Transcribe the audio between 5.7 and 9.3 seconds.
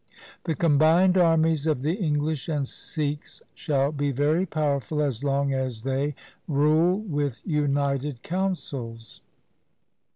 they rule with united councils.